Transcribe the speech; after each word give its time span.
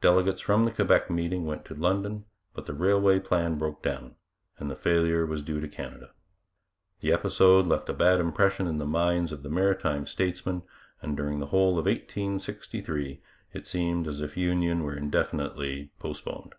Delegates 0.00 0.40
from 0.40 0.64
the 0.64 0.72
Quebec 0.72 1.08
meeting 1.08 1.46
went 1.46 1.64
to 1.66 1.72
London, 1.72 2.24
but 2.52 2.66
the 2.66 2.74
railway 2.74 3.20
plan 3.20 3.56
broke 3.58 3.80
down, 3.80 4.16
and 4.58 4.68
the 4.68 4.74
failure 4.74 5.24
was 5.24 5.40
due 5.40 5.60
to 5.60 5.68
Canada. 5.68 6.10
The 6.98 7.12
episode 7.12 7.64
left 7.64 7.88
a 7.88 7.92
bad 7.92 8.18
impression 8.18 8.66
in 8.66 8.78
the 8.78 8.86
minds 8.86 9.30
of 9.30 9.44
the 9.44 9.48
maritime 9.48 10.08
statesmen, 10.08 10.64
and 11.00 11.16
during 11.16 11.38
the 11.38 11.46
whole 11.54 11.78
of 11.78 11.86
1863 11.86 13.22
it 13.52 13.68
seemed 13.68 14.08
as 14.08 14.20
if 14.20 14.36
union 14.36 14.82
were 14.82 14.96
indefinitely 14.96 15.92
postponed. 16.00 16.56